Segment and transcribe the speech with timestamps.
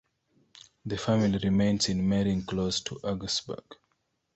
[0.83, 3.63] The family remains in Mering close to Augsburg.